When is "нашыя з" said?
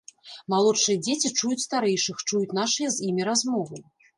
2.63-3.07